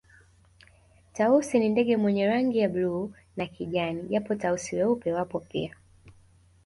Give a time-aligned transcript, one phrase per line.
[1.13, 5.75] Tausi ni ndege mwenye rangi ya bluu na kijani japo Tausi weupe wapo pia